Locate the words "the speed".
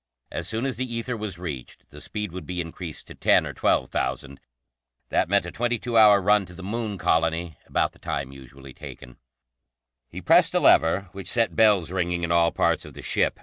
1.91-2.31